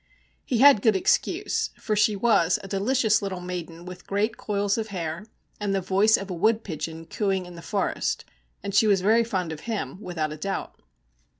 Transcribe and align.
He 0.43 0.57
had 0.57 0.81
good 0.81 0.95
excuse, 0.95 1.69
for 1.79 1.95
she 1.95 2.15
was 2.15 2.57
a 2.63 2.67
delicious 2.67 3.21
little 3.21 3.39
maiden 3.39 3.85
with 3.85 4.07
great 4.07 4.35
coils 4.35 4.75
of 4.75 4.87
hair, 4.87 5.27
and 5.59 5.75
the 5.75 5.79
voice 5.79 6.17
of 6.17 6.31
a 6.31 6.33
wood 6.33 6.63
pigeon 6.63 7.05
cooing 7.05 7.45
in 7.45 7.53
the 7.53 7.61
forest, 7.61 8.25
and 8.63 8.73
she 8.73 8.87
was 8.87 9.01
very 9.01 9.23
fond 9.23 9.51
of 9.51 9.59
him, 9.69 10.01
without 10.01 10.33
a 10.33 10.37
doubt. 10.37 10.81